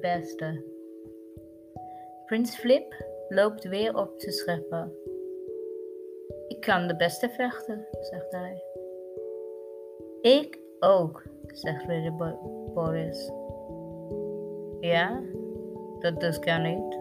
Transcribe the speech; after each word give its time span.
beste. 0.00 0.64
Prins 2.26 2.56
Flip 2.56 2.94
loopt 3.28 3.64
weer 3.64 3.96
op 3.96 4.18
te 4.18 4.30
scheppen. 4.30 4.92
Ik 6.48 6.60
kan 6.60 6.86
de 6.86 6.96
beste 6.96 7.28
vechten, 7.28 7.86
zegt 8.00 8.32
hij. 8.32 8.62
Ik 10.20 10.58
ook, 10.78 11.22
zegt 11.46 11.86
Lady 11.86 12.10
Boris. 12.74 13.30
Ja, 14.80 15.22
dat 15.98 16.20
dus 16.20 16.38
kan 16.38 16.62
niet. 16.62 16.98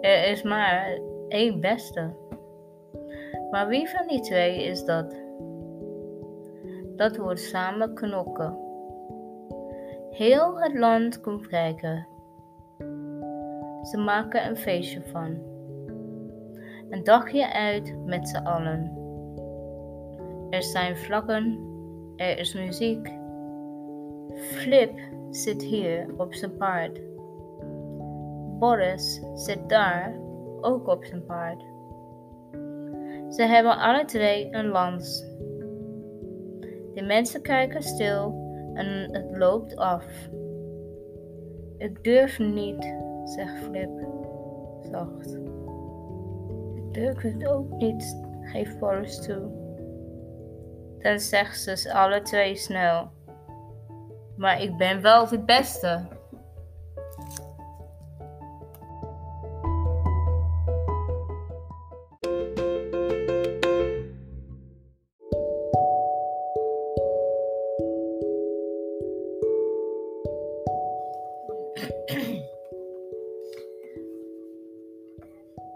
Er 0.00 0.30
is 0.30 0.42
maar 0.42 0.98
één 1.28 1.60
beste. 1.60 2.12
Maar 3.50 3.68
wie 3.68 3.88
van 3.88 4.06
die 4.06 4.20
twee 4.20 4.64
is 4.64 4.84
dat? 4.84 5.16
Dat 6.96 7.16
wordt 7.16 7.40
samen 7.40 7.94
knokken. 7.94 8.63
Heel 10.14 10.60
het 10.60 10.74
land 10.74 11.20
komt 11.20 11.46
kijken. 11.46 12.06
Ze 13.82 14.02
maken 14.04 14.46
een 14.46 14.56
feestje 14.56 15.02
van. 15.02 15.38
Een 16.90 17.04
dagje 17.04 17.52
uit 17.52 17.96
met 18.06 18.28
z'n 18.28 18.36
allen. 18.36 18.92
Er 20.50 20.62
zijn 20.62 20.96
vlaggen, 20.96 21.58
er 22.16 22.38
is 22.38 22.54
muziek. 22.54 23.12
Flip 24.34 24.98
zit 25.30 25.62
hier 25.62 26.06
op 26.16 26.34
zijn 26.34 26.56
paard. 26.56 27.00
Boris 28.58 29.22
zit 29.34 29.68
daar 29.68 30.14
ook 30.60 30.88
op 30.88 31.04
zijn 31.04 31.24
paard. 31.24 31.64
Ze 33.28 33.42
hebben 33.42 33.78
alle 33.78 34.04
twee 34.04 34.48
een 34.50 34.66
lans. 34.66 35.20
De 36.94 37.02
mensen 37.06 37.42
kijken 37.42 37.82
stil 37.82 38.43
en 38.74 39.08
het 39.12 39.36
loopt 39.36 39.76
af. 39.76 40.06
Ik 41.78 42.04
durf 42.04 42.38
niet, 42.38 42.94
zegt 43.24 43.58
Flip 43.58 43.90
zacht. 44.90 45.38
Ik 46.74 46.94
durf 46.94 47.22
het 47.22 47.46
ook 47.46 47.70
niet, 47.70 48.20
geeft 48.40 48.78
Boris 48.78 49.20
toe. 49.20 49.62
Dan 50.98 51.18
zegt 51.18 51.60
ze 51.60 51.92
alle 51.92 52.22
twee 52.22 52.56
snel. 52.56 53.10
Maar 54.36 54.62
ik 54.62 54.76
ben 54.76 55.02
wel 55.02 55.28
het 55.28 55.46
beste. 55.46 56.06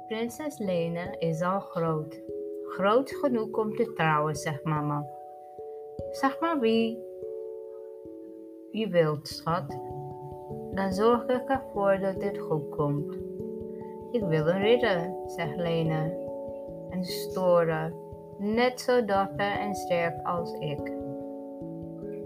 Prinses 0.09 0.59
Lene 0.59 1.17
is 1.19 1.43
al 1.43 1.61
groot. 1.61 2.21
Groot 2.69 3.11
genoeg 3.11 3.57
om 3.59 3.75
te 3.77 3.93
trouwen, 3.93 4.35
zegt 4.35 4.65
mama. 4.65 5.07
Zeg 6.11 6.41
maar 6.41 6.61
wie 6.61 6.99
je 8.71 8.89
wilt, 8.89 9.29
schat. 9.29 9.79
Dan 10.71 10.93
zorg 10.93 11.27
ik 11.27 11.49
ervoor 11.49 11.99
dat 11.99 12.21
dit 12.21 12.39
goed 12.39 12.69
komt. 12.69 13.15
Ik 14.11 14.23
wil 14.25 14.47
een 14.47 14.61
ridder, 14.61 15.15
zegt 15.27 15.57
Lene. 15.57 16.27
Een 16.91 17.05
storen, 17.05 17.95
net 18.39 18.81
zo 18.81 19.05
dapper 19.05 19.59
en 19.59 19.75
sterk 19.75 20.27
als 20.27 20.53
ik. 20.53 20.93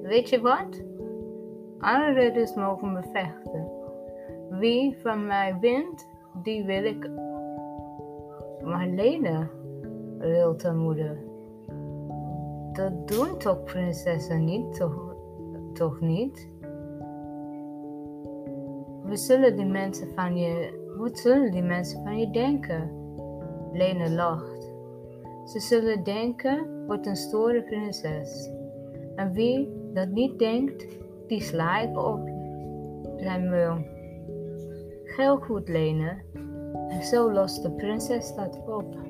Weet 0.02 0.28
je 0.28 0.40
wat? 0.40 0.82
Alle 1.78 2.12
ridders 2.12 2.54
mogen 2.54 2.92
me 2.92 3.02
vechten. 3.02 3.70
Wie 4.48 4.98
van 5.00 5.26
mij 5.26 5.56
wint, 5.60 6.08
die 6.42 6.64
wil 6.64 6.84
ik. 6.84 7.21
Maar 8.64 8.86
Lene, 8.86 9.48
rilt 10.18 10.62
haar 10.62 10.74
moeder. 10.74 11.18
Dat 12.72 13.08
doen 13.08 13.38
toch 13.38 13.62
prinsessen 13.62 14.44
niet, 14.44 14.74
toch, 14.74 15.14
toch 15.72 16.00
niet? 16.00 16.48
We 19.04 19.16
zullen 19.16 19.56
die 19.56 19.66
mensen 19.66 20.08
van 20.14 20.36
je, 20.36 20.80
wat 20.98 21.18
zullen 21.18 21.50
die 21.50 21.62
mensen 21.62 22.02
van 22.02 22.18
je 22.18 22.30
denken? 22.30 22.90
Lene 23.72 24.10
lacht. 24.10 24.74
Ze 25.44 25.60
zullen 25.60 26.04
denken, 26.04 26.86
wat 26.86 27.06
een 27.06 27.16
stoere 27.16 27.62
prinses. 27.62 28.50
En 29.16 29.32
wie 29.32 29.68
dat 29.92 30.08
niet 30.08 30.38
denkt, 30.38 30.86
die 31.26 31.40
sla 31.40 31.80
ik 31.80 31.98
op 31.98 32.28
zijn 33.16 33.48
muil. 33.48 33.76
Geel 35.04 35.36
goed, 35.36 35.68
Lene. 35.68 36.16
En 36.88 37.02
zo 37.02 37.32
lost 37.32 37.62
de 37.62 37.70
prinses 37.70 38.34
dat 38.34 38.58
op. 38.66 39.02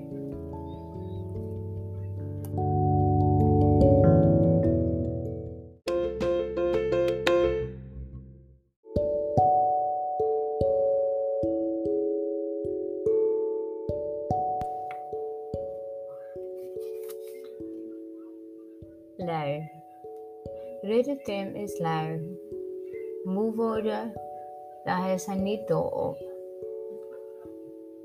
Lui. 19.16 19.70
Ridder 20.80 21.22
Tim 21.22 21.54
is 21.54 21.78
lui. 21.78 22.38
Moe 23.24 23.54
worden, 23.54 24.12
daar 24.84 25.12
is 25.14 25.26
hij 25.26 25.36
niet 25.36 25.68
dol 25.68 25.86
op. 25.86 26.31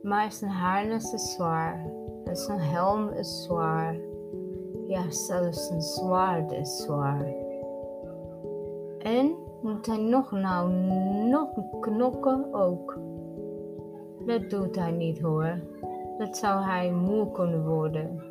Maar 0.07 0.31
zijn 0.31 0.51
harnas 0.51 1.13
is 1.13 1.33
zwaar 1.33 1.85
en 2.23 2.35
zijn 2.35 2.59
helm 2.59 3.09
is 3.09 3.43
zwaar. 3.43 3.95
Ja, 4.87 5.11
zelfs 5.11 5.67
zijn 5.67 5.81
zwaard 5.81 6.51
is 6.51 6.77
zwaar. 6.77 7.33
En 8.99 9.35
moet 9.61 9.85
hij 9.85 9.97
nog 9.97 10.31
nou 10.31 10.71
nog 11.29 11.49
knokken 11.79 12.53
ook. 12.53 12.99
Dat 14.25 14.49
doet 14.49 14.75
hij 14.75 14.91
niet 14.91 15.19
hoor. 15.19 15.59
Dat 16.17 16.37
zou 16.37 16.63
hij 16.63 16.91
moe 16.91 17.31
kunnen 17.31 17.65
worden. 17.65 18.23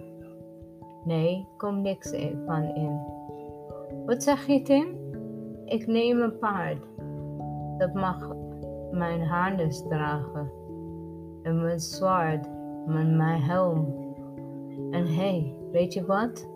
Nee, 1.04 1.48
komt 1.56 1.82
niks 1.82 2.10
van 2.46 2.62
in. 2.62 3.00
Wat 4.06 4.22
zeg 4.22 4.46
je, 4.46 4.62
Tim? 4.62 4.86
Ik 5.64 5.86
neem 5.86 6.20
een 6.20 6.38
paard. 6.38 6.82
Dat 7.78 7.94
mag 7.94 8.34
mijn 8.90 9.20
harnas 9.20 9.82
dragen. 9.88 10.50
En 11.46 11.60
mijn 11.60 11.80
zwaard, 11.80 12.46
en 12.86 13.16
mijn 13.16 13.40
helm. 13.40 14.14
En 14.90 15.06
hé, 15.06 15.12
hey, 15.12 15.54
weet 15.72 15.92
je 15.92 16.04
wat? 16.04 16.48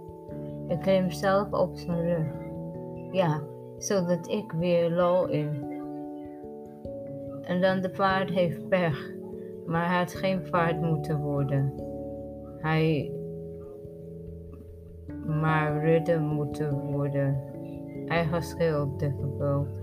Ik 0.68 0.80
klim 0.80 1.10
zelf 1.10 1.52
op 1.52 1.76
zijn 1.76 2.00
rug. 2.00 2.26
Ja, 3.10 3.40
zodat 3.78 4.28
ik 4.28 4.52
weer 4.52 4.90
lol 4.90 5.28
in. 5.28 5.64
En 7.42 7.60
dan 7.60 7.80
de 7.80 7.90
paard 7.90 8.30
heeft 8.30 8.68
pech, 8.68 9.10
maar 9.66 9.88
hij 9.88 9.98
had 9.98 10.14
geen 10.14 10.42
paard 10.50 10.80
moeten 10.80 11.20
worden. 11.20 11.72
Hij 12.58 13.12
maar 15.26 15.84
ridder 15.84 16.20
moeten 16.20 16.80
worden. 16.80 17.40
Hij 18.06 18.24
geschreeuwd 18.24 18.98
difficult. 18.98 19.40
Wat 19.40 19.79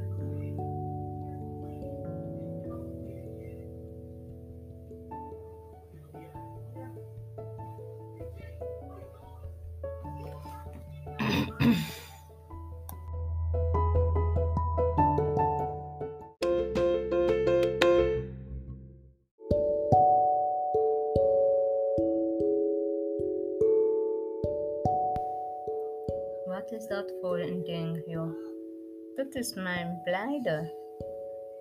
is 29.47 29.53
mijn 29.53 30.01
blijde. 30.03 30.73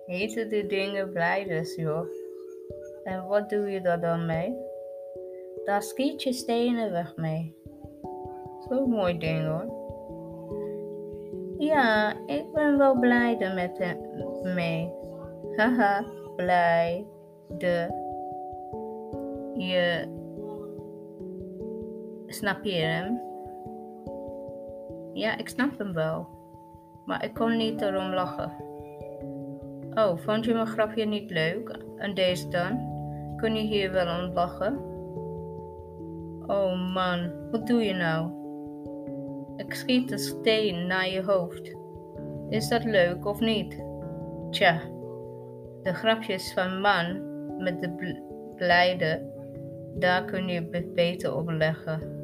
Heten 0.05 0.49
die 0.49 0.65
dingen 0.65 1.11
blijders, 1.11 1.75
joh? 1.75 2.07
En 3.03 3.27
wat 3.27 3.49
doe 3.49 3.69
je 3.69 3.81
daar 3.81 4.01
dan 4.01 4.25
mee? 4.25 4.55
Daar 5.65 5.81
schiet 5.81 6.23
je 6.23 6.33
stenen 6.33 6.91
weg 6.91 7.15
mee. 7.15 7.55
Zo'n 8.69 8.89
mooi 8.89 9.17
ding 9.17 9.47
hoor. 9.47 9.75
Ja, 11.57 12.15
ik 12.25 12.51
ben 12.53 12.77
wel 12.77 12.99
blijde 12.99 13.53
met 13.53 13.77
hem 13.77 13.97
mee. 14.53 14.93
Haha, 15.55 16.05
blij. 16.35 17.05
De. 17.57 17.87
Je. 19.53 20.15
Snap 22.27 22.63
je 22.63 22.73
hem? 22.73 23.21
Ja, 25.13 25.37
ik 25.37 25.49
snap 25.49 25.77
hem 25.77 25.93
wel. 25.93 26.36
Maar 27.07 27.23
ik 27.23 27.33
kon 27.33 27.57
niet 27.57 27.81
erom 27.81 28.13
lachen. 28.13 28.51
Oh, 29.93 30.17
vond 30.17 30.45
je 30.45 30.53
mijn 30.53 30.67
grapje 30.67 31.05
niet 31.05 31.29
leuk? 31.29 31.79
En 31.97 32.13
deze 32.13 32.47
dan? 32.47 32.95
Kun 33.35 33.55
je 33.55 33.61
hier 33.61 33.91
wel 33.91 34.19
om 34.19 34.33
lachen? 34.33 34.77
Oh 36.47 36.93
man, 36.93 37.31
wat 37.51 37.67
doe 37.67 37.83
je 37.83 37.93
nou? 37.93 38.31
Ik 39.55 39.73
schiet 39.73 40.11
een 40.11 40.19
steen 40.19 40.87
naar 40.87 41.09
je 41.09 41.23
hoofd. 41.23 41.75
Is 42.49 42.67
dat 42.67 42.83
leuk 42.83 43.25
of 43.25 43.39
niet? 43.39 43.83
Tja, 44.49 44.81
de 45.83 45.93
grapjes 45.93 46.53
van 46.53 46.81
man 46.81 47.21
met 47.63 47.81
de 47.81 48.21
blijde, 48.55 49.21
daar 49.95 50.25
kun 50.25 50.47
je 50.47 50.91
beter 50.95 51.35
op 51.35 51.49
leggen. 51.49 52.16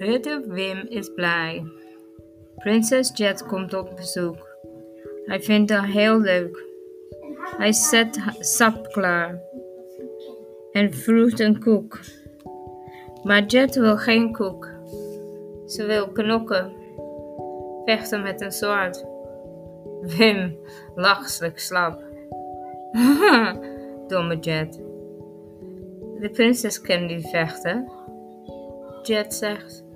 Ridder 0.00 0.48
Wim 0.48 0.86
is 0.88 1.14
blij. 1.14 1.66
Prinses 2.56 3.10
Jet 3.14 3.46
komt 3.46 3.74
op 3.74 3.96
bezoek. 3.96 4.48
Hij 5.24 5.40
vindt 5.40 5.70
haar 5.70 5.86
heel 5.86 6.20
leuk. 6.20 6.64
Hij 7.56 7.72
zet 7.72 8.20
sap 8.38 8.92
klaar 8.92 9.40
en 10.72 10.92
vroegt 10.92 11.40
een 11.40 11.60
koek. 11.60 11.98
Maar 13.22 13.44
Jet 13.44 13.74
wil 13.74 13.96
geen 13.96 14.32
koek. 14.32 14.68
Ze 15.66 15.84
wil 15.86 16.08
knokken, 16.08 16.72
vechten 17.84 18.22
met 18.22 18.40
een 18.40 18.52
zwaard. 18.52 19.04
Wim 20.00 20.56
lacht 20.94 21.50
slap. 21.54 22.02
Domme 24.08 24.38
Jet. 24.38 24.80
De 26.20 26.30
prinses 26.32 26.80
kan 26.80 27.06
niet 27.06 27.28
vechten. 27.28 27.90
Jet 29.02 29.34
zegt: 29.34 29.88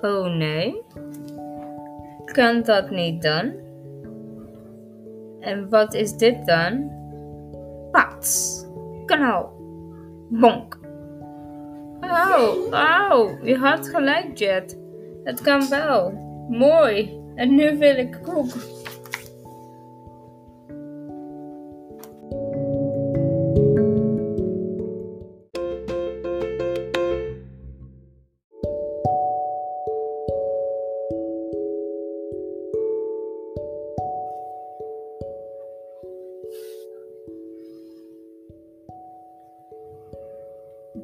Oh 0.00 0.26
nee, 0.26 0.82
kan 2.24 2.62
dat 2.62 2.90
niet 2.90 3.22
dan? 3.22 3.52
En 5.40 5.68
wat 5.68 5.94
is 5.94 6.16
dit 6.16 6.46
dan? 6.46 6.90
Pats, 7.90 8.64
knal, 9.06 9.52
bonk. 10.28 10.78
Oh, 12.00 12.54
oh, 13.10 13.44
je 13.44 13.56
had 13.56 13.88
gelijk, 13.88 14.38
Jet. 14.38 14.78
Het 15.24 15.40
kan 15.40 15.68
wel. 15.68 16.12
Mooi. 16.48 17.20
En 17.34 17.54
nu 17.54 17.78
wil 17.78 17.96
ik 17.96 18.18
koek. 18.22 18.52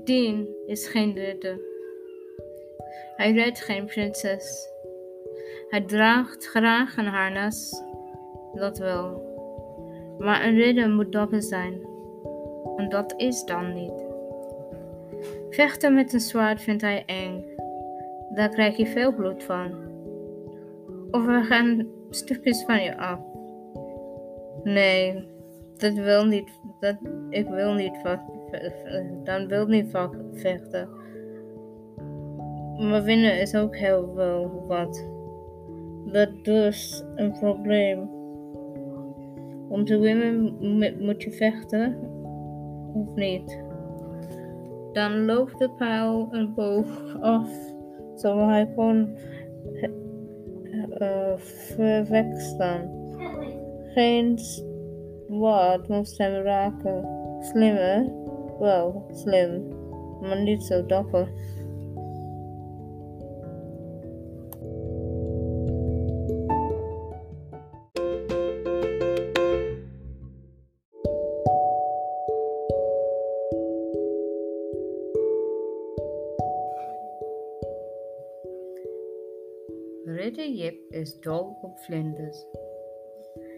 Dean 0.05 0.47
is 0.67 0.87
geen 0.87 1.15
ridder. 1.15 1.61
Hij 3.17 3.33
redt 3.33 3.61
geen 3.61 3.85
prinses. 3.85 4.69
Hij 5.69 5.81
draagt 5.81 6.47
graag 6.47 6.97
een 6.97 7.07
harnas, 7.07 7.83
dat 8.55 8.79
wel. 8.79 9.33
Maar 10.19 10.45
een 10.45 10.55
ridder 10.55 10.91
moet 10.91 11.13
dapper 11.13 11.43
zijn. 11.43 11.87
En 12.77 12.89
dat 12.89 13.15
is 13.17 13.45
dan 13.45 13.73
niet. 13.73 14.05
Vechten 15.51 15.95
met 15.95 16.13
een 16.13 16.21
zwaard 16.21 16.61
vindt 16.61 16.83
hij 16.83 17.03
eng. 17.07 17.45
Daar 18.35 18.49
krijg 18.49 18.77
je 18.77 18.87
veel 18.87 19.15
bloed 19.15 19.45
van. 19.45 19.73
Of 21.11 21.27
er 21.27 21.45
gaan 21.45 21.89
stukjes 22.11 22.65
van 22.65 22.83
je 22.83 22.99
af. 22.99 23.21
Nee, 24.63 25.27
dat 25.77 25.93
wil 25.93 26.25
niet. 26.25 26.51
Dat, 26.81 26.97
ik 27.31 27.49
wil 27.49 27.73
niet 27.75 27.99
dan 29.25 29.47
wil 29.47 29.67
niet 29.67 29.91
vechten. 30.33 30.89
Maar 32.79 33.03
winnen 33.03 33.41
is 33.41 33.55
ook 33.55 33.77
heel 33.77 34.13
veel 34.15 34.65
wat. 34.69 35.07
Dat 36.05 36.29
is 36.29 36.43
dus 36.43 37.05
een 37.15 37.33
probleem. 37.33 38.11
Om 39.69 39.85
te 39.85 39.99
winnen 39.99 40.57
moet 40.99 41.23
je 41.23 41.31
vechten 41.31 41.99
of 42.95 43.15
niet. 43.15 43.63
Dan 44.93 45.25
loopt 45.25 45.59
de 45.59 45.71
pijl 45.71 46.29
een 46.31 46.55
boog 46.55 47.19
af, 47.21 47.51
zodat 48.15 48.49
hij 48.49 48.73
kon 48.75 49.17
uh, 51.01 51.37
verwekstaan. 51.37 52.91
Geen 53.95 54.39
wat 55.29 55.89
moest 55.89 56.19
hem 56.19 56.43
raken. 56.43 57.09
Slimmer 57.41 58.24
wel 58.59 59.07
slim, 59.11 59.69
maar 60.21 60.43
niet 60.43 60.63
zo 60.63 60.87
dapper. 60.87 61.29
Ridder 80.05 80.49
Jip 80.49 80.93
is 80.93 81.21
dol 81.21 81.59
op 81.63 81.79
vlinders. 81.79 82.47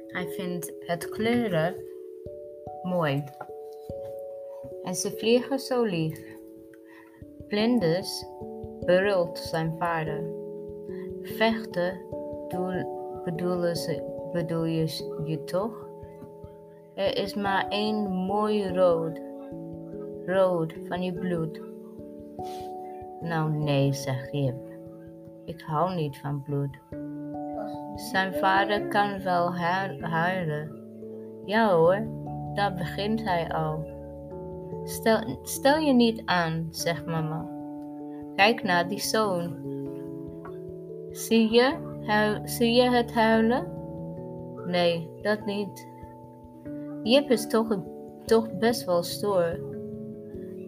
Hij 0.07 0.27
vindt 0.29 0.73
het 0.79 1.09
kleuren 1.09 1.75
mooi 2.83 3.25
en 4.87 4.95
ze 4.95 5.11
vliegen 5.11 5.59
zo 5.59 5.85
lief. 5.85 6.37
Vlinders 7.49 8.27
brult 8.81 9.39
zijn 9.39 9.75
vader. 9.79 10.23
Vechten 11.23 12.01
bedoelen 13.25 13.77
ze, 13.77 14.03
bedoel 14.33 14.65
je, 14.65 14.87
je 15.25 15.45
toch? 15.45 15.89
Er 16.95 17.19
is 17.19 17.35
maar 17.35 17.69
één 17.69 18.11
mooi 18.13 18.69
rood, 18.69 19.21
rood 20.27 20.75
van 20.89 21.03
je 21.03 21.13
bloed. 21.13 21.61
Nou 23.21 23.53
nee, 23.53 23.93
zegt 23.93 24.33
Jip. 24.33 24.69
Ik 25.45 25.61
hou 25.61 25.95
niet 25.95 26.19
van 26.19 26.43
bloed. 26.43 26.79
Zijn 27.95 28.35
vader 28.35 28.89
kan 28.89 29.23
wel 29.23 29.57
huilen. 30.01 30.85
Ja 31.45 31.75
hoor, 31.75 32.07
daar 32.55 32.75
begint 32.75 33.25
hij 33.25 33.53
al. 33.53 33.96
Stel, 34.87 35.39
stel 35.43 35.79
je 35.79 35.93
niet 35.93 36.23
aan, 36.25 36.69
zegt 36.71 37.07
mama. 37.07 37.49
Kijk 38.37 38.63
naar 38.63 38.89
die 38.89 39.01
zoon. 39.01 39.57
Zie 41.11 41.53
je, 41.53 41.75
zie 42.45 42.73
je 42.73 42.91
het 42.91 43.15
huilen? 43.15 43.67
Nee, 44.67 45.09
dat 45.23 45.47
niet. 45.47 45.89
Jip 47.03 47.31
is 47.31 47.47
toch, 47.47 47.79
toch 48.25 48.59
best 48.59 48.85
wel 48.85 49.03
stoer. 49.03 49.61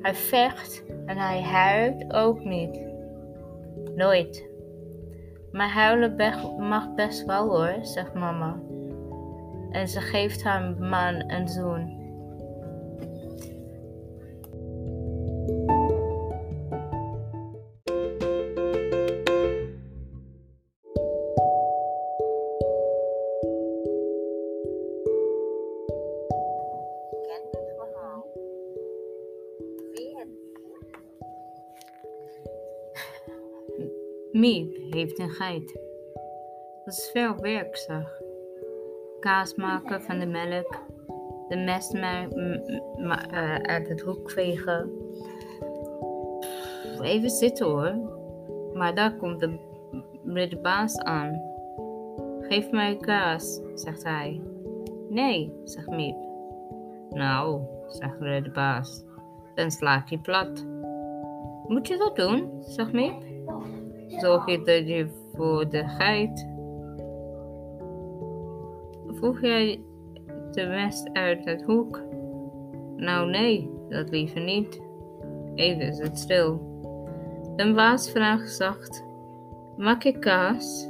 Hij 0.03 0.15
vecht 0.15 0.85
en 1.07 1.17
hij 1.17 1.43
huilt 1.43 2.13
ook 2.13 2.45
niet. 2.45 2.81
Nooit. 3.95 4.49
Maar 5.53 5.69
huilen 5.69 6.17
mag 6.59 6.95
best 6.95 7.25
wel 7.25 7.49
hoor, 7.49 7.79
zegt 7.83 8.15
mama. 8.15 8.61
En 9.71 9.89
ze 9.89 10.01
geeft 10.01 10.43
haar 10.43 10.77
man 10.79 11.31
een 11.31 11.49
zoen. 11.49 11.98
Dat 36.85 36.95
is 36.95 37.11
veel 37.13 37.37
werk, 37.37 37.77
zeg. 37.77 38.21
Kaas 39.21 39.55
maken 39.55 40.03
van 40.03 40.19
de 40.19 40.27
melk, 40.27 40.83
de 41.49 41.57
mest 41.57 41.95
uh, 41.95 43.55
uit 43.55 43.89
het 43.89 44.01
hoek 44.01 44.31
vegen. 44.31 44.91
Even 47.01 47.31
zitten 47.31 47.67
hoor. 47.67 47.95
Maar 48.75 48.95
daar 48.95 49.17
komt 49.17 49.41
de, 49.41 49.59
de 50.49 50.59
baas 50.63 50.99
aan. 50.99 51.43
Geef 52.41 52.71
mij 52.71 52.97
kaas, 52.97 53.61
zegt 53.75 54.03
hij. 54.03 54.41
Nee, 55.09 55.53
zegt 55.65 55.91
Miep. 55.91 56.17
Nou, 57.11 57.63
zegt 57.87 58.19
de 58.19 58.51
baas, 58.53 59.05
dan 59.55 59.71
sla 59.71 59.97
ik 59.97 60.09
je 60.09 60.19
plat. 60.19 60.67
Moet 61.67 61.89
je 61.89 61.97
dat 61.97 62.17
doen, 62.17 62.63
zegt 62.63 62.93
Miep. 62.93 63.28
Zorg 64.09 64.47
je 64.47 64.63
dat 64.63 64.89
je 64.89 65.09
voor 65.35 65.69
de 65.69 65.89
geit. 65.89 66.47
Voeg 69.07 69.41
jij 69.41 69.81
de 70.53 70.67
mest 70.67 71.11
uit 71.13 71.45
het 71.45 71.63
hoek? 71.63 72.03
Nou 72.97 73.31
nee, 73.31 73.71
dat 73.89 74.11
liever 74.11 74.41
niet. 74.41 74.81
Even 75.55 75.81
is 75.81 75.99
het 75.99 76.19
stil. 76.19 76.61
De 77.57 77.73
baas 77.75 78.11
vraagt 78.11 78.51
zacht: 78.51 79.05
Maak 79.77 80.03
je 80.03 80.19
kaas? 80.19 80.89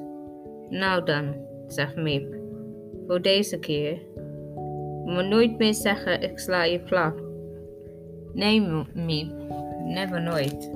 Nou 0.69 1.05
dan, 1.05 1.35
zegt 1.67 1.97
Miep. 1.97 2.37
Voor 3.07 3.23
deze 3.23 3.59
keer. 3.59 3.99
Maar 5.05 5.29
nooit 5.29 5.59
meer 5.59 5.75
zeggen: 5.75 6.23
Ik 6.23 6.39
sla 6.39 6.65
je 6.65 6.81
plat. 6.81 7.23
Nee, 8.33 8.61
Miep, 8.95 9.33
never 9.85 10.23
nooit. 10.23 10.71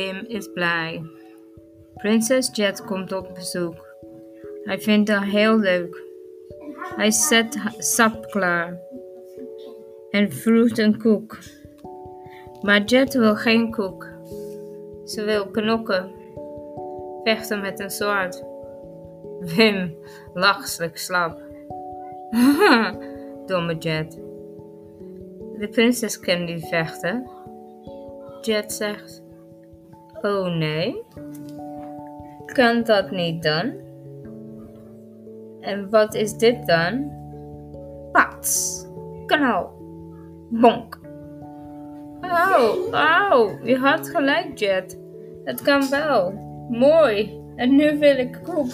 Wim 0.00 0.24
is 0.26 0.52
blij. 0.52 1.02
Prinses 1.94 2.50
Jet 2.52 2.84
komt 2.84 3.12
op 3.12 3.34
bezoek. 3.34 3.86
Hij 4.64 4.80
vindt 4.80 5.08
haar 5.08 5.24
heel 5.24 5.58
leuk. 5.58 6.02
Hij 6.96 7.10
zet 7.10 7.58
sap 7.78 8.26
klaar 8.30 8.80
en 10.10 10.32
vroegt 10.32 10.78
een 10.78 10.98
koek. 10.98 11.38
Maar 12.60 12.84
Jet 12.84 13.14
wil 13.14 13.34
geen 13.34 13.70
koek. 13.70 14.08
Ze 15.04 15.24
wil 15.24 15.46
knokken, 15.46 16.10
vechten 17.24 17.60
met 17.60 17.80
een 17.80 17.90
zwaard. 17.90 18.44
Wim 19.40 19.96
lacht 20.34 20.90
slap. 20.92 21.40
Domme 23.46 23.78
Jet. 23.78 24.20
De 25.58 25.68
prinses 25.70 26.20
kan 26.20 26.44
niet 26.44 26.66
vechten. 26.66 27.30
Jet 28.40 28.72
zegt: 28.72 29.22
Oh 30.22 30.46
nee, 30.56 31.02
kan 32.46 32.82
dat 32.82 33.10
niet 33.10 33.42
dan? 33.42 33.72
En 35.60 35.90
wat 35.90 36.14
is 36.14 36.36
dit 36.36 36.66
dan? 36.66 37.12
Pats, 38.12 38.84
knal, 39.26 39.70
bonk. 40.50 40.98
Auw, 42.20 42.90
auw, 42.90 43.58
je 43.62 43.76
had 43.76 44.08
gelijk, 44.08 44.58
Jet. 44.58 44.98
Het 45.44 45.62
kan 45.62 45.90
wel. 45.90 46.32
Mooi. 46.68 47.40
En 47.56 47.76
nu 47.76 47.98
wil 47.98 48.16
ik 48.16 48.40
koek. 48.42 48.72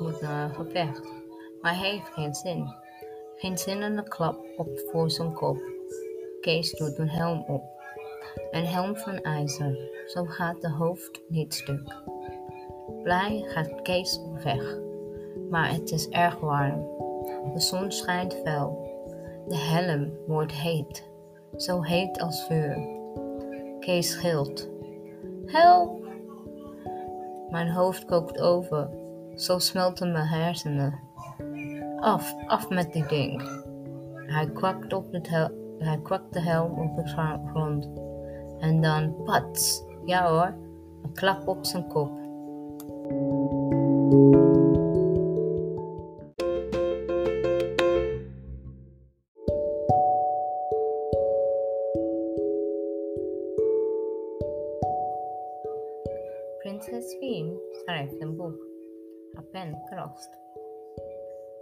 Kees 0.00 0.08
moet 0.08 0.20
naar 0.20 0.44
een 0.44 0.54
gevecht, 0.54 1.12
maar 1.60 1.74
heeft 1.74 2.08
geen 2.08 2.34
zin. 2.34 2.74
Geen 3.36 3.58
zin 3.58 3.82
in 3.82 3.96
de 3.96 4.02
klap 4.02 4.44
op 4.56 4.68
voor 4.90 5.10
zijn 5.10 5.32
kop. 5.32 5.56
Kees 6.40 6.72
doet 6.72 6.98
een 6.98 7.08
helm 7.08 7.44
op. 7.46 7.62
Een 8.50 8.66
helm 8.66 8.96
van 8.96 9.20
ijzer, 9.20 9.78
zo 10.06 10.24
gaat 10.24 10.60
de 10.60 10.70
hoofd 10.70 11.20
niet 11.28 11.54
stuk. 11.54 12.02
Blij 13.02 13.44
gaat 13.46 13.82
Kees 13.82 14.20
weg, 14.44 14.78
maar 15.50 15.72
het 15.72 15.90
is 15.90 16.08
erg 16.08 16.40
warm. 16.40 16.86
De 17.52 17.60
zon 17.60 17.92
schijnt 17.92 18.34
fel. 18.34 18.88
De 19.48 19.56
helm 19.56 20.12
wordt 20.26 20.52
heet, 20.52 21.08
zo 21.56 21.82
heet 21.82 22.20
als 22.20 22.46
vuur. 22.46 22.88
Kees 23.80 24.14
gilt. 24.14 24.68
Help! 25.46 25.98
Mijn 27.50 27.70
hoofd 27.70 28.04
kookt 28.04 28.40
over, 28.40 28.99
zo 29.40 29.58
smelten 29.58 30.12
mijn 30.12 30.26
hersenen. 30.26 31.00
Af, 32.00 32.34
af 32.46 32.68
met 32.68 32.92
die 32.92 33.06
ding. 33.06 33.42
Hij 34.26 34.50
kwakt, 34.50 34.92
op 34.92 35.12
het 35.12 35.28
hij 35.78 36.00
kwakt 36.02 36.32
de 36.32 36.40
helm 36.40 36.78
op 36.78 36.96
de 36.96 37.08
grond. 37.50 37.90
En 38.58 38.80
dan 38.80 39.22
pats, 39.24 39.84
ja 40.04 40.30
hoor, 40.30 40.54
een 41.02 41.12
klap 41.12 41.48
op 41.48 41.64
zijn 41.64 41.86
kop. 41.88 42.10
Prinses 56.58 57.16
Fien 57.18 57.58
schrijft 57.70 58.20
een 58.20 58.36
boek. 58.36 58.69
Haar 59.40 59.48
pen 59.48 59.82
krast. 59.84 60.38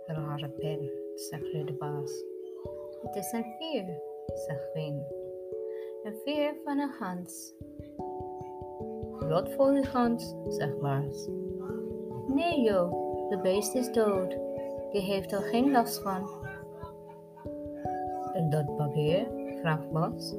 Rare 0.06 0.49
pen, 0.49 0.90
zegt 1.14 1.52
de 1.52 1.75
baas. 1.78 2.25
Het 3.02 3.16
is 3.16 3.32
een 3.32 3.44
veer, 3.58 4.00
zegt 4.35 4.70
Fien. 4.73 5.02
Een 6.02 6.14
veer 6.25 6.54
van 6.64 6.78
een 6.78 6.92
gans. 6.92 7.54
Wat 9.28 9.52
voor 9.52 9.68
een 9.68 9.85
gans, 9.85 10.35
zegt 10.49 10.80
baas. 10.80 11.28
Nee 12.26 12.61
joh, 12.61 13.28
de 13.30 13.38
beest 13.42 13.75
is 13.75 13.92
dood. 13.92 14.37
Die 14.90 15.00
heeft 15.00 15.32
er 15.32 15.42
geen 15.42 15.70
last 15.70 16.02
van. 16.02 16.28
En 18.32 18.50
dat 18.50 18.76
papier, 18.76 19.26
vraagt 19.61 19.90
Bas. 19.90 20.35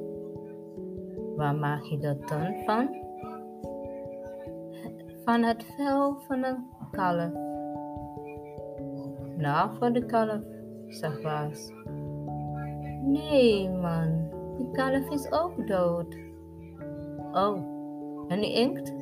Waar 1.36 1.54
maak 1.54 1.82
je 1.82 1.98
dat 1.98 2.28
dan 2.28 2.54
van? 2.64 3.08
van 5.24 5.42
het 5.42 5.64
vel 5.76 6.20
van 6.26 6.44
een 6.44 6.79
kalf. 6.90 7.32
Nou, 9.36 9.76
voor 9.78 9.92
de 9.92 10.06
kalf, 10.06 10.40
zegt 10.88 11.22
Baas. 11.22 11.72
Nee, 13.02 13.68
man, 13.68 14.28
die 14.56 14.70
kalf 14.70 15.10
is 15.10 15.32
ook 15.32 15.66
dood. 15.66 16.18
Oh, 17.32 17.58
en 18.28 18.40
die 18.40 18.54
inkt? 18.54 18.94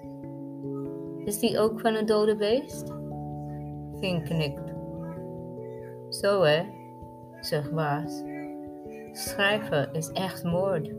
Is 1.25 1.39
die 1.39 1.59
ook 1.59 1.81
van 1.81 1.95
een 1.95 2.07
dode 2.07 2.37
beest? 2.37 2.93
Vink 3.97 4.25
knikt. 4.25 4.75
Zo 6.09 6.43
hè, 6.43 6.63
zegt 7.41 7.75
Baas. 7.75 8.23
Schrijven 9.13 9.93
is 9.93 10.11
echt 10.11 10.45
moord. 10.45 10.95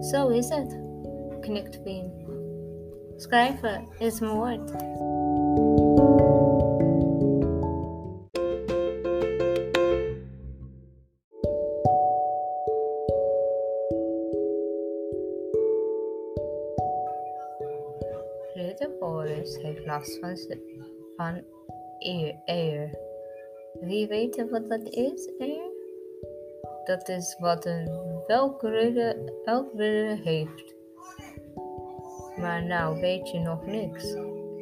Zo 0.00 0.28
is 0.28 0.48
het, 0.48 0.80
knikt 1.40 1.80
Vien. 1.84 2.10
Schrijven 3.22 3.88
is. 3.98 4.18
Ridder 18.54 18.90
Boris 18.98 19.56
heeft 19.56 19.86
last 19.86 20.18
van, 20.18 20.36
van 21.16 21.42
eer, 21.98 22.90
Wie 23.80 24.06
weet 24.08 24.50
wat 24.50 24.68
dat 24.68 24.88
is, 24.88 25.32
eer? 25.38 25.70
Dat 26.84 27.08
is 27.08 27.36
wat 27.38 27.64
een 27.64 28.22
welk 28.26 28.62
ridder, 28.62 29.16
elk 29.44 29.72
ridder 29.76 30.16
heeft. 30.16 30.81
Maar 32.42 32.64
nou 32.64 33.00
weet 33.00 33.30
je 33.30 33.38
nog 33.38 33.66
niks. 33.66 34.16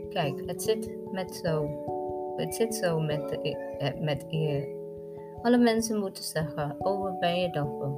Kijk, 0.09 0.43
het 0.47 0.63
zit 0.63 0.91
met 1.13 1.35
zo. 1.35 1.69
Het 2.37 2.55
zit 2.55 2.75
zo 2.75 3.01
met, 3.01 3.29
de, 3.29 3.39
e, 3.43 3.53
eh, 3.79 4.01
met 4.01 4.25
eer. 4.29 4.69
Alle 5.43 5.59
mensen 5.59 5.99
moeten 5.99 6.25
zeggen: 6.25 6.77
Oh, 6.79 7.03
wat 7.03 7.19
ben 7.19 7.41
je 7.41 7.51
dapper. 7.51 7.91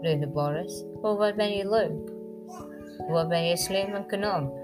Rede 0.00 0.26
Boris. 0.26 0.84
Oh, 1.02 1.18
wat 1.18 1.36
ben 1.36 1.50
je 1.50 1.68
leuk. 1.68 2.12
Wat 3.08 3.28
ben 3.28 3.44
je 3.44 3.56
slim 3.56 3.94
en 3.94 4.06
knap. 4.06 4.54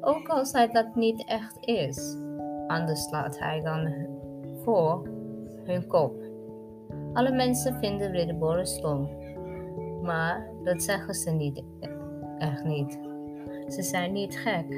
Ook 0.00 0.28
als 0.28 0.52
hij 0.52 0.68
dat 0.68 0.94
niet 0.94 1.24
echt 1.24 1.56
is. 1.60 2.16
Anders 2.66 3.02
slaat 3.02 3.38
hij 3.38 3.60
dan 3.60 3.94
voor 4.62 5.08
hun 5.64 5.86
kop. 5.86 6.14
Alle 7.12 7.32
mensen 7.32 7.78
vinden 7.78 8.10
Ridder 8.10 8.38
Boris 8.38 8.74
stom. 8.74 9.10
Maar 10.02 10.50
dat 10.64 10.82
zeggen 10.82 11.14
ze 11.14 11.30
niet, 11.30 11.62
echt 12.38 12.64
niet. 12.64 13.09
Ze 13.70 13.82
zijn 13.82 14.12
niet 14.12 14.38
gek. 14.38 14.70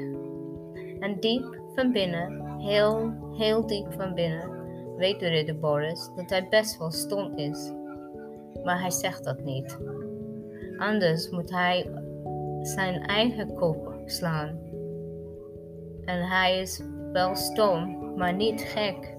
En 0.99 1.19
diep 1.19 1.61
van 1.75 1.91
binnen, 1.91 2.57
heel, 2.59 3.13
heel 3.37 3.67
diep 3.67 3.93
van 3.93 4.13
binnen, 4.13 4.49
weet 4.97 5.19
de 5.19 5.27
ridder 5.27 5.59
Boris 5.59 6.09
dat 6.15 6.29
hij 6.29 6.47
best 6.49 6.77
wel 6.77 6.91
stom 6.91 7.37
is. 7.37 7.71
Maar 8.63 8.79
hij 8.79 8.91
zegt 8.91 9.23
dat 9.23 9.43
niet. 9.43 9.77
Anders 10.77 11.29
moet 11.29 11.51
hij 11.51 11.91
zijn 12.61 13.01
eigen 13.01 13.53
kop 13.53 13.93
slaan. 14.05 14.59
En 16.05 16.27
hij 16.27 16.59
is 16.59 16.81
wel 17.11 17.35
stom, 17.35 17.97
maar 18.17 18.33
niet 18.33 18.61
gek. 18.61 19.12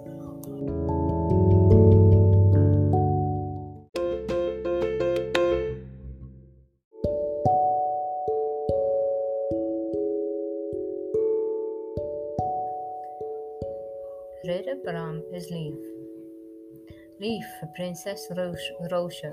Prinses 17.84 18.28
Roos, 18.28 18.72
Roosje. 18.78 19.32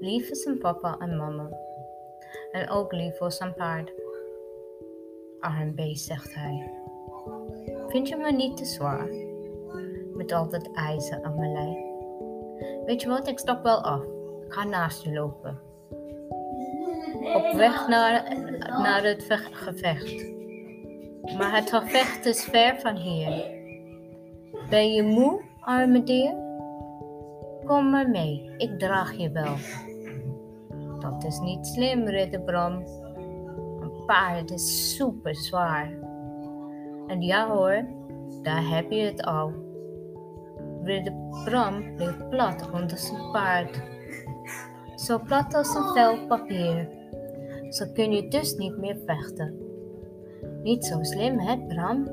Lief 0.00 0.26
voor 0.26 0.36
zijn 0.36 0.58
papa 0.58 0.96
en 0.98 1.16
mama. 1.16 1.48
En 2.52 2.70
ook 2.70 2.92
lief 2.92 3.16
voor 3.16 3.32
zijn 3.32 3.54
paard. 3.54 3.92
Arm 5.40 5.74
beest, 5.74 6.04
zegt 6.04 6.34
hij. 6.34 6.70
Vind 7.88 8.08
je 8.08 8.16
me 8.16 8.32
niet 8.32 8.56
te 8.56 8.64
zwaar? 8.64 9.08
Met 10.14 10.32
al 10.32 10.48
dat 10.48 10.70
ijzer 10.72 11.22
aan 11.22 11.38
mijn 11.38 11.52
lijf. 11.52 11.76
Weet 12.86 13.00
je 13.02 13.08
wat, 13.08 13.28
ik 13.28 13.38
stap 13.38 13.62
wel 13.62 13.80
af. 13.82 14.02
Ik 14.46 14.52
ga 14.52 14.64
naast 14.64 15.02
je 15.02 15.12
lopen. 15.12 15.60
Op 17.34 17.52
weg 17.56 17.88
naar, 17.88 18.38
naar 18.58 19.04
het 19.04 19.26
gevecht. 19.50 20.24
Maar 21.38 21.56
het 21.56 21.70
gevecht 21.70 22.26
is 22.26 22.44
ver 22.44 22.80
van 22.80 22.96
hier. 22.96 23.60
Ben 24.70 24.92
je 24.92 25.02
moe, 25.02 25.42
arme 25.60 26.02
dier? 26.02 26.41
Kom 27.64 27.90
maar 27.90 28.10
mee, 28.10 28.50
ik 28.56 28.78
draag 28.78 29.12
je 29.12 29.30
wel. 29.30 29.54
Dat 30.98 31.24
is 31.24 31.38
niet 31.38 31.66
slim, 31.66 32.06
ridder 32.06 32.40
Bram. 32.40 32.84
Een 33.80 34.04
paard 34.06 34.50
is 34.50 34.96
super 34.96 35.36
zwaar. 35.36 35.98
En 37.06 37.20
ja 37.20 37.48
hoor, 37.48 37.86
daar 38.42 38.68
heb 38.68 38.90
je 38.90 39.02
het 39.02 39.22
al. 39.22 39.52
Ridder 40.82 41.14
Bram 41.44 41.96
ligt 41.96 42.28
plat 42.28 42.70
onder 42.72 42.98
zijn 42.98 43.30
paard. 43.32 43.82
Zo 44.96 45.18
plat 45.18 45.54
als 45.54 45.74
een 45.74 45.92
vel 45.94 46.26
papier. 46.26 46.88
Zo 47.68 47.86
kun 47.94 48.12
je 48.12 48.28
dus 48.28 48.54
niet 48.56 48.76
meer 48.76 48.96
vechten. 49.06 49.58
Niet 50.62 50.84
zo 50.84 51.02
slim, 51.02 51.38
hè, 51.38 51.66
Bram? 51.66 52.10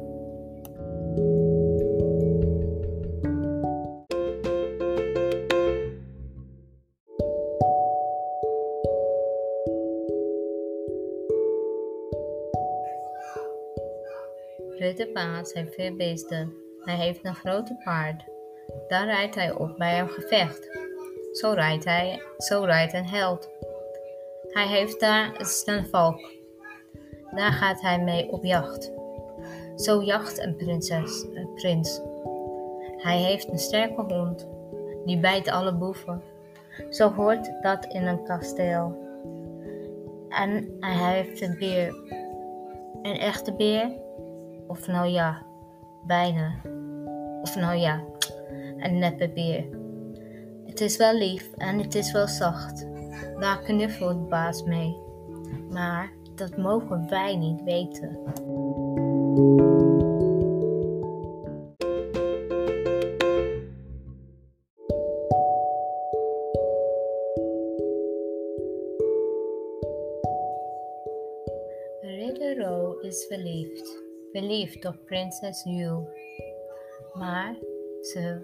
Ridder 15.00 15.24
Paas 15.24 15.54
heeft 15.54 15.74
veel 15.74 15.96
beesten. 15.96 16.54
Hij 16.80 16.96
heeft 16.96 17.26
een 17.26 17.36
grote 17.36 17.82
paard. 17.84 18.24
Daar 18.88 19.06
rijdt 19.06 19.36
hij 19.36 19.54
op 19.54 19.78
bij 19.78 20.00
een 20.00 20.10
gevecht. 20.10 20.70
Zo 21.32 21.52
rijdt 21.52 21.86
hij, 21.86 22.22
zo 22.38 22.64
rijdt 22.64 22.94
een 22.94 23.08
held. 23.08 23.50
Hij 24.50 24.68
heeft 24.68 25.00
daar 25.00 25.52
een 25.66 25.86
valk. 25.86 26.32
Daar 27.32 27.52
gaat 27.52 27.82
hij 27.82 28.00
mee 28.00 28.32
op 28.32 28.44
jacht. 28.44 28.92
Zo 29.76 30.04
jacht 30.04 30.40
een 30.40 30.56
prinses, 30.56 31.26
een 31.34 31.54
prins. 31.56 32.02
Hij 32.98 33.18
heeft 33.18 33.52
een 33.52 33.60
sterke 33.60 34.02
hond, 34.02 34.48
die 35.06 35.20
bijt 35.20 35.50
alle 35.50 35.74
boeven. 35.74 36.22
Zo 36.90 37.12
hoort 37.12 37.52
dat 37.62 37.86
in 37.86 38.08
een 38.08 38.24
kasteel. 38.24 38.98
En 40.30 40.78
hij 40.80 41.14
heeft 41.14 41.42
een 41.42 41.58
beer. 41.58 41.96
Een 43.02 43.18
echte 43.18 43.54
beer 43.54 44.08
of 44.70 44.88
nou 44.88 45.08
ja, 45.08 45.44
bijna. 46.06 46.56
Of 47.42 47.56
nou 47.56 47.78
ja, 47.78 48.04
een 48.78 48.98
neppe 48.98 49.30
beer. 49.30 49.66
Het 50.66 50.82
is 50.82 50.98
wel 50.98 51.14
lief 51.14 51.52
en 51.58 51.80
het 51.80 51.96
is 51.96 52.12
wel 52.12 52.28
zacht. 52.28 52.88
Daar 53.40 53.60
knuffelt 53.64 54.30
baas 54.30 54.64
mee. 54.64 54.98
Maar 55.70 56.12
dat 56.36 56.58
mogen 56.58 57.10
wij 57.10 57.36
niet 57.36 57.64
weten. 57.64 58.20
Ridder 72.02 72.58
Ro 72.58 72.98
is 73.00 73.26
verliefd 73.28 74.09
verliefd 74.32 74.86
op 74.86 74.96
prinses 75.06 75.64
Yu. 75.64 76.08
Maar 77.14 77.56
ze 78.02 78.40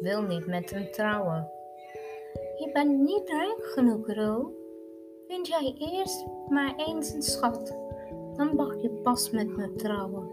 wil 0.00 0.22
niet 0.22 0.46
met 0.46 0.70
hem 0.70 0.90
trouwen. 0.90 1.50
Je 2.58 2.70
bent 2.72 2.98
niet 2.98 3.28
rijk 3.28 3.64
genoeg, 3.64 4.14
Ro. 4.14 4.52
Vind 5.28 5.46
jij 5.46 5.74
eerst 5.78 6.26
maar 6.48 6.74
eens 6.76 7.12
een 7.12 7.22
schat, 7.22 7.76
dan 8.36 8.54
mag 8.54 8.82
je 8.82 8.90
pas 9.02 9.30
met 9.30 9.56
me 9.56 9.74
trouwen. 9.74 10.28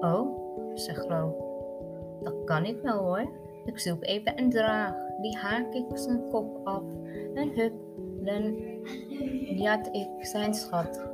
Oh, 0.00 0.38
zegt 0.74 1.04
Ro. 1.04 1.46
Dat 2.22 2.44
kan 2.44 2.64
ik 2.64 2.80
wel 2.82 2.98
hoor. 2.98 3.30
Ik 3.64 3.78
zoek 3.78 4.04
even 4.04 4.38
een 4.38 4.50
draag, 4.50 4.94
die 5.20 5.36
haak 5.36 5.74
ik 5.74 5.86
zijn 5.94 6.28
kop 6.30 6.60
af 6.64 6.82
en 7.34 7.48
hup, 7.48 7.72
dan 8.24 8.56
jat 9.56 9.88
ik 9.92 10.08
zijn 10.20 10.54
schat. 10.54 11.07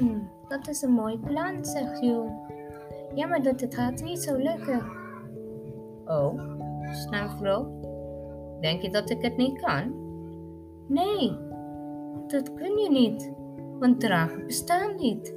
Hmm, 0.00 0.28
dat 0.48 0.68
is 0.68 0.82
een 0.82 0.92
mooi 0.92 1.18
plan, 1.18 1.64
zegt 1.64 2.00
Jules. 2.00 2.32
Jammer 3.14 3.42
dat 3.42 3.60
het 3.60 3.74
gaat 3.74 4.02
niet 4.02 4.22
zo 4.22 4.36
lukken. 4.36 4.82
Oh, 6.04 6.40
vrouw. 7.38 7.78
Denk 8.60 8.82
je 8.82 8.90
dat 8.90 9.10
ik 9.10 9.22
het 9.22 9.36
niet 9.36 9.60
kan? 9.60 9.94
Nee, 10.86 11.36
dat 12.26 12.54
kun 12.54 12.78
je 12.78 12.90
niet, 12.90 13.32
want 13.78 14.00
dragen 14.00 14.46
bestaan 14.46 14.96
niet. 14.96 15.34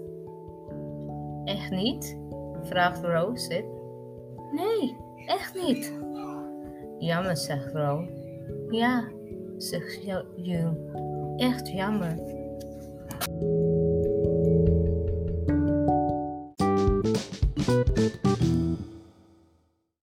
Echt 1.45 1.71
niet? 1.71 2.17
vraagt 2.61 3.03
Rose. 3.03 3.65
Nee, 4.51 4.95
echt 5.25 5.67
niet. 5.67 5.93
Jammer, 6.97 7.37
zegt 7.37 7.73
Ro. 7.73 8.07
Ja, 8.69 9.03
zegt 9.57 10.03
Jules. 10.35 10.77
Echt 11.37 11.67
jammer. 11.67 12.42